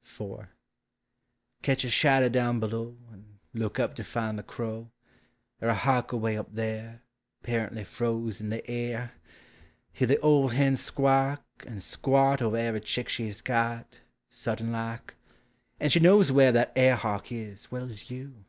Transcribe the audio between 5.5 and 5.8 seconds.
Er a